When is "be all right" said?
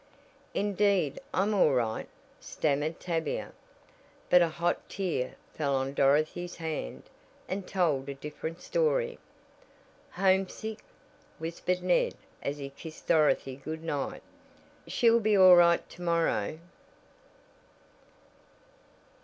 15.19-15.87